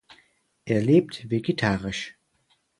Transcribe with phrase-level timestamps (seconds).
[0.65, 2.17] Er lebt vegetarisch.